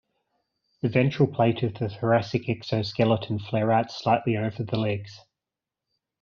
The 0.81 0.89
ventral 0.89 1.27
plate 1.27 1.61
of 1.61 1.75
the 1.75 1.87
thoracic 1.87 2.49
exoskeleton 2.49 3.37
flare 3.37 3.71
out 3.71 3.91
slightly 3.91 4.35
over 4.35 4.63
the 4.63 4.79
legs. 4.79 5.19